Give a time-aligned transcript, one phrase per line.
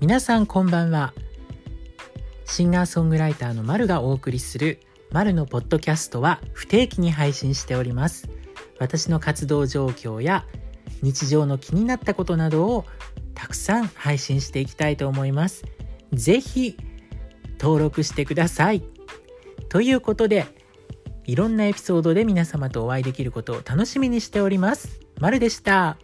[0.00, 1.12] 皆さんこんばんは
[2.44, 4.78] シンガーソングライターのまるがお送りする
[5.10, 8.28] まるのポッドキャストは不定期に配信しております
[8.78, 10.46] 私の活動状況や
[11.02, 12.84] 日常の気になったことなどを
[13.34, 15.64] たくさん配信していきたいと思います
[16.12, 16.76] ぜひ
[17.58, 18.84] 登録してください
[19.68, 20.46] ということで
[21.28, 25.00] いろんなエピソードで皆様とお会いできることを楽しみにしております。
[25.20, 25.98] まるでした。